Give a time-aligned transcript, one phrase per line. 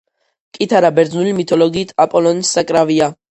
[0.57, 3.13] კითარა, ბერძნული მითოლოგიით აპოლონის საკრავია.